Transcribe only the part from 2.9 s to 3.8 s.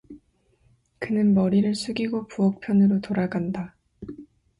돌아간다.